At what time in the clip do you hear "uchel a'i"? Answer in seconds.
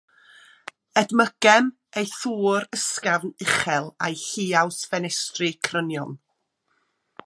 3.47-4.15